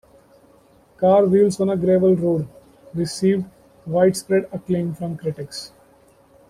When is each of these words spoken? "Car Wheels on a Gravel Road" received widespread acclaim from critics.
"Car 0.97 1.25
Wheels 1.27 1.59
on 1.59 1.69
a 1.69 1.77
Gravel 1.77 2.15
Road" 2.15 2.47
received 2.95 3.45
widespread 3.85 4.49
acclaim 4.51 4.95
from 4.95 5.15
critics. 5.15 5.73